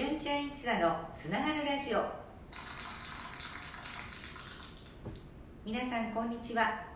[0.00, 2.02] 純ちゃん一座のつながるラジオ。
[5.62, 6.86] 皆さんこんにちは。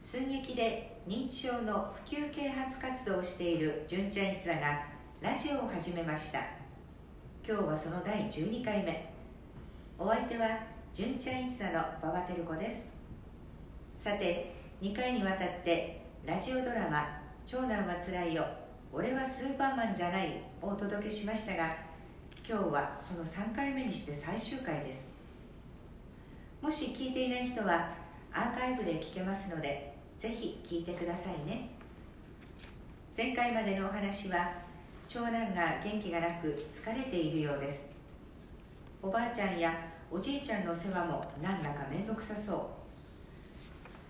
[0.00, 4.82] 寸劇で認知症の普及啓発活動をしている純ちゃん一座が
[5.20, 6.38] ラジオを始めました。
[7.46, 9.12] 今日はその第12回目。
[9.98, 10.46] お相手は
[10.94, 12.86] 純ちゃん一座の馬場照子です。
[13.94, 18.46] さて2回にわたってラジオドラマ「長男はつらいよ
[18.90, 21.91] 俺はスーパーマンじゃない」をお届けしましたが
[22.44, 25.08] 今日はその3回目にして最終回です。
[26.60, 27.88] もし聞いていない人は
[28.32, 31.70] アーカイブで聞けますのでぜひ聞いてくださいね。
[33.16, 34.54] 前回までのお話は
[35.06, 37.84] 長男が元気がなく疲れているようです。
[39.00, 39.72] おばあちゃんや
[40.10, 42.70] おじいちゃんの世話も何だか面倒くさそ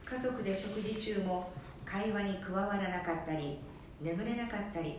[0.06, 0.08] う。
[0.08, 1.52] 家族で食事中も
[1.84, 3.58] 会話に加わらなかったり
[4.00, 4.96] 眠れなかったり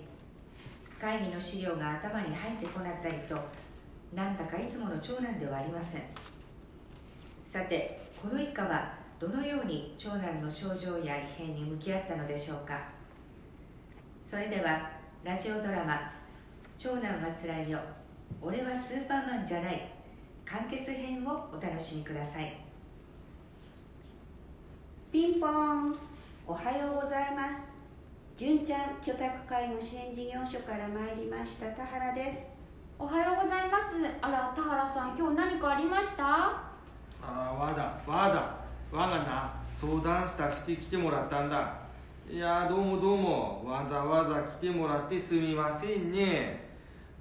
[1.04, 3.38] 会議の資料が頭に入ってこなったりと
[4.14, 6.02] なんだかいつもの長男ではありません。
[7.44, 12.80] さてこの一家はどのように長男の症状や異変に向き合ったのでしょうか。
[14.24, 14.92] それでは
[15.26, 16.14] ラジオドラマ
[16.80, 17.80] 「長男はつらいよ
[18.42, 19.92] 俺はスーパーマンじゃない」
[20.46, 22.56] 完結編をお楽しみください。
[25.12, 25.98] ピンポーン。
[26.48, 26.92] おはよう。
[28.36, 32.50] 純ちゃん居宅介護支援事業所から参りました田原です。
[32.98, 33.94] おはようございます。
[34.23, 36.25] あら田原さん今日何かありました？
[36.25, 36.72] あ
[37.22, 41.75] あわだわだわがな相談したくて来てもらったんだ。
[42.28, 43.64] いやどうもどうも。
[43.67, 46.70] わざわざ来てもらってすみませんね。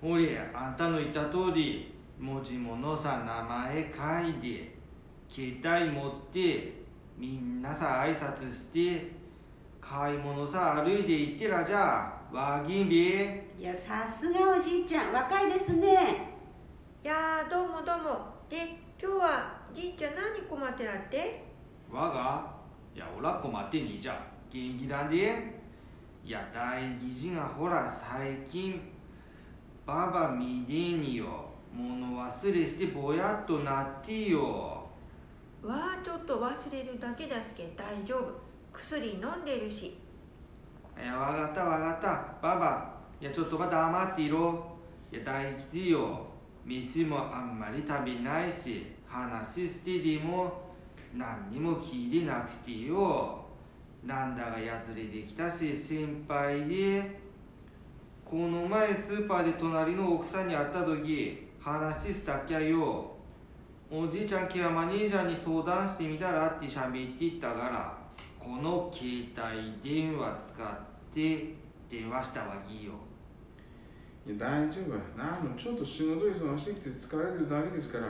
[0.00, 4.74] ほれあんたの言った通り文字物さ名前書いて
[5.28, 6.72] 携帯持って
[7.18, 9.20] みんなさ挨拶して
[9.82, 12.94] 買い物さ歩いて行ってらじゃわぎんべ
[13.58, 16.28] いやさすがおじいちゃん若いですね。
[17.04, 18.32] いやーどうもどうも。
[18.48, 21.44] で今日はじいちゃん何困ってなって？
[21.90, 22.54] わが？
[22.94, 25.60] いやおら困ってにじゃ元気だで。
[26.24, 28.80] いや大義事がほら最近
[29.84, 31.50] ババ見でによ。
[31.74, 34.86] 物忘れしてぼやっとなってよ。
[35.60, 38.41] わあちょっと忘れるだけだすけ大丈夫
[38.72, 39.98] 薬飲んでるし。
[41.00, 42.46] いやわかったわかった。
[42.46, 42.94] ババ。
[43.20, 44.66] いやちょっとまた黙っていろ。
[45.12, 46.26] いや大吉よ。
[46.64, 48.86] 飯もあんまり食べないし。
[49.06, 50.72] 話してでも。
[51.14, 53.44] 何にも聞いてなくてよ。
[54.04, 57.20] なんだがやつれてきたし心配で。
[58.24, 63.12] この前スーパーで隣の奥さんに会った時話したっきゃよ。
[63.90, 68.01] おじいちゃんケアマネージャーに相談してみたらって喋って言ったから。
[68.42, 71.54] この携帯電話使って
[71.88, 72.92] 電話したわけよ
[74.26, 75.38] いや大丈夫な。
[75.38, 78.06] んもちょっと仕事忙しくて疲れてるだけですから。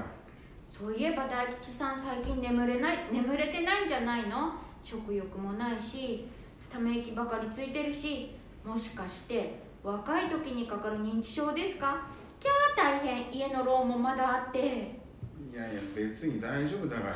[0.67, 4.55] そういえば大吉さん最近眠れない眠れてないんじゃないの？
[4.83, 6.27] 食欲もないし
[6.73, 12.07] ため息ばかりついてるしもしかして若い時にかかる認知症ですか？
[12.41, 13.31] キャー大変。
[13.35, 14.59] 家のローンもまだあって。
[14.59, 14.63] い
[15.55, 17.15] やいや別に大丈夫だから。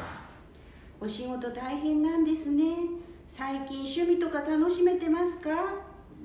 [0.99, 2.65] お仕事大変なんですね
[3.37, 5.51] 最近趣味とか楽しめてますか？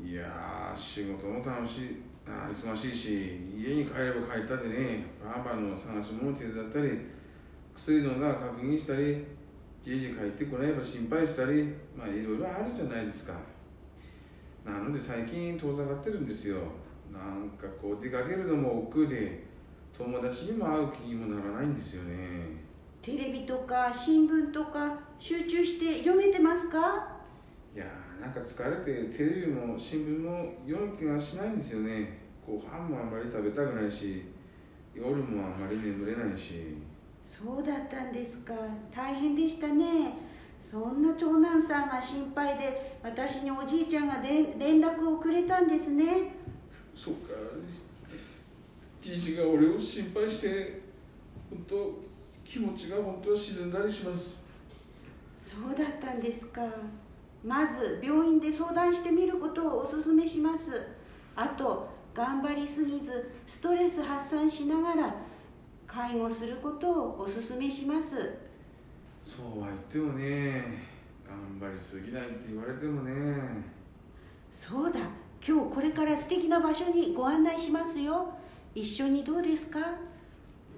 [0.01, 2.01] いや仕事も楽しい。
[2.25, 7.01] 忙しいし家に帰れば帰ったでねばあばの探し物手伝ったり
[7.75, 9.25] 薬のが確認したり
[9.83, 13.33] じいじ帰ってこないば心配したりまあいろいろあるじゃないですか。
[14.63, 16.59] なので最近遠ざかってるんですよ。
[17.11, 19.43] なんかこう出かけるのも億劫で
[19.91, 22.70] 友達にも会う気にもならないんですよね。
[23.01, 27.17] テレビとか新聞とか集中して読めてますか？
[27.75, 32.19] いやーなんか疲れてテレビも新聞も読む気がしないんですよね。
[32.45, 34.25] ご飯もあんまり食べたくないし
[34.93, 36.77] 夜もあんまり眠れないし。
[37.25, 38.53] そうだったんですか。
[38.95, 40.19] 大変でしたね。
[40.61, 46.35] そんな長男さんが心配で私におじいちゃんが連連絡をくれたんですね。
[46.95, 47.33] そうか。
[49.01, 50.81] じいじが俺を心配して
[51.49, 52.10] 本当
[52.51, 54.41] 気持ちが本当は沈んだりします。
[55.37, 56.61] そうだったんですか。
[57.45, 60.81] まず病院で相談してみることをお勧めします。
[61.33, 65.15] あと頑張りすぎずストレス発散しながら
[65.87, 68.17] 介護することをお勧めします。
[69.23, 70.83] そうは言ってもね
[71.25, 73.63] 頑張りすぎないって言われてもね。
[74.53, 74.99] そうだ。
[75.47, 78.27] 今日これから素敵な場所にご案内しますよ。
[78.75, 79.79] 一緒にどうですか？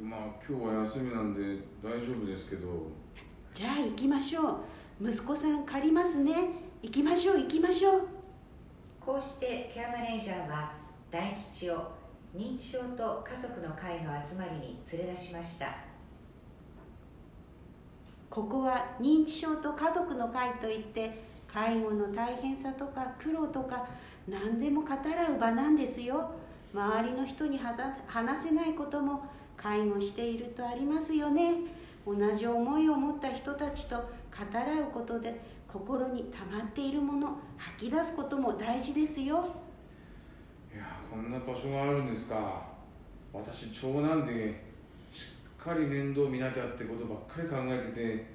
[0.03, 1.41] まあ今日は休みなんで
[1.81, 2.67] 大丈夫ですけど。
[3.53, 4.59] じゃあ行きましょ
[4.99, 5.09] う。
[5.09, 6.33] 息子さん借りますね。
[6.81, 8.07] 行きましょう行きましょう。
[8.99, 10.73] こうしてケアマネージャーは
[11.09, 11.89] 大吉を
[12.35, 15.73] 認知症と家族の会の集まりに連れ出しました。
[18.29, 23.87] ここは認知症と家族の会といって介護の大変さとか苦労とか
[24.27, 26.31] 何でも語らう場なんですよ。
[26.73, 29.23] 周りの人に話せないことも
[29.63, 31.53] 介護しているとありますよね。
[32.05, 34.03] 同じ思いを持った人たちと語
[34.53, 35.39] らうことで
[35.71, 39.37] 心に溜まっているもの吐き出すことも大事ですよ。
[40.73, 42.73] いやこんな場所があるんですか。
[43.31, 44.61] 私長男で
[45.13, 45.21] し
[45.61, 48.25] っかり面倒見なきゃってことばっかり考えて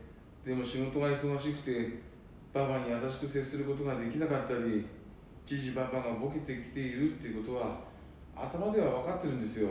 [0.44, 2.00] てでも仕事が忙しくて
[2.54, 4.86] ばばに優しく接することができなかったり
[5.44, 7.80] じじばばがボケてきているっていうことは
[8.34, 9.68] 頭では分かってるんですよ。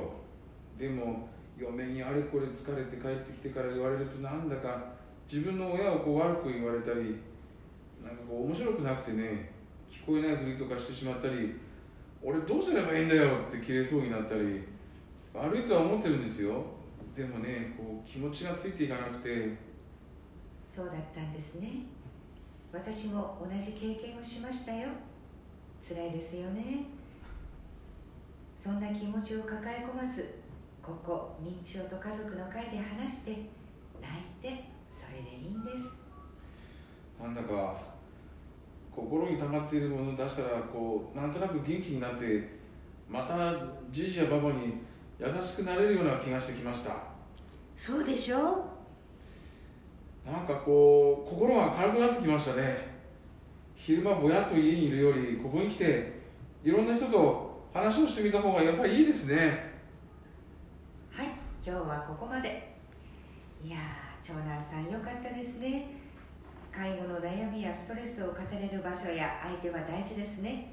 [0.78, 1.28] でも
[1.60, 4.94] 嫁にあれこれ疲れて帰ってきてから言われるとなんだか
[5.32, 7.18] 自分の親をこう悪く言われたり
[8.04, 9.52] なんかこう面白くなくてね
[9.92, 11.56] 聞こえないふりとかしてしまったり
[12.22, 14.64] 俺どうすればいいんだよって切れそうになったり
[15.34, 16.64] 悪いとは思ってるんですよ。
[17.16, 19.56] でもねこう気持ちがついていかなくて。
[20.66, 21.86] そうだったんですね。
[22.72, 24.90] 私も同じ経験をしましたよ。
[25.88, 26.86] 辛いですよね。
[28.56, 30.36] そんな気持ちを抱え込まず
[30.88, 33.38] ここ認知症と家族の会で話して泣
[34.40, 35.98] いてそれでいいんです。
[37.22, 37.76] なんだか
[38.90, 42.58] 心に溜まっているものを出したらこうなんとなく元気になって
[43.10, 43.54] また
[43.92, 44.76] じじやばばに
[45.20, 46.96] 優しくなれるような気がしてきました。
[47.78, 48.66] そうでしょ？
[50.26, 52.96] なんかこう心が軽くなってきましたね。
[53.76, 56.14] 昼間ぼやっと家にいるよりここに来て
[56.64, 59.36] いろんな人と話をしてみた方がやっぱりいいですね。
[59.36, 59.77] はい
[61.68, 62.78] 今日はここまで。
[63.62, 63.80] いやー
[64.26, 65.90] 長男さんよかったですね。
[66.72, 70.72] 介護の悩みやストレスを語れる場所や相手は大事ですね。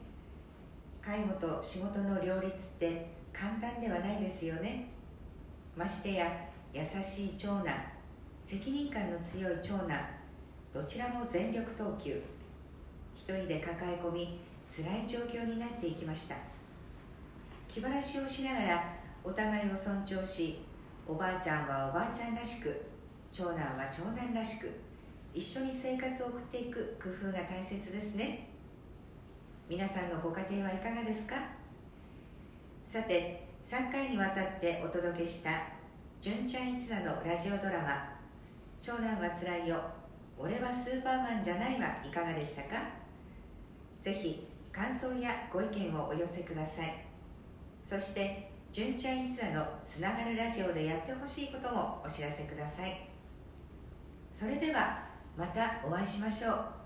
[1.02, 4.86] 介護と仕事の両立って簡単ではないですよね。
[5.76, 6.30] ましてや
[6.72, 7.74] 優しい長男
[8.40, 9.98] 責任感の強い長男
[10.72, 12.22] どちらも全力投球。
[13.16, 14.38] 一人で抱え込み
[14.70, 16.36] 辛い状況になっていきました。
[17.66, 18.94] 気晴らしをしながら
[19.24, 20.60] お互いを尊重し
[21.06, 22.80] おばあちゃんはおばあちゃんらしく
[23.32, 24.70] 長男は長男らしく
[25.34, 28.48] 一緒に生活を送っていく工夫が大切ですね。
[29.68, 31.34] 皆さんのご家庭はいかがですか？
[32.84, 35.62] さて3回にわたってお届けした
[36.20, 38.12] 純ちゃん一座のラジオドラマ
[38.80, 39.80] 「長男はつらいよ
[40.38, 42.68] 俺はスーパーマンじゃない」はいかがでしたか？
[44.00, 47.04] ぜひ感想やご意見をお寄せください。
[47.82, 53.08] そして純ちゃん一座のつながるラジオでやってほしいこともお知らせください。
[54.32, 55.06] それでは
[55.38, 56.83] またお会いしましょう。